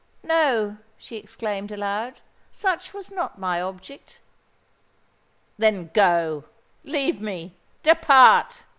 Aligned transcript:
—No," 0.23 0.77
she 0.97 1.15
exclaimed 1.17 1.71
aloud; 1.71 2.21
"such 2.51 2.91
was 2.91 3.11
not 3.11 3.37
my 3.37 3.61
object." 3.61 4.17
"Then, 5.59 5.91
go—leave 5.93 7.21
me—depart!" 7.21 8.63